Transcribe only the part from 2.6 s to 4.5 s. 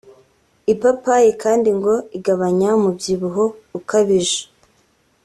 umubyibuho ukabije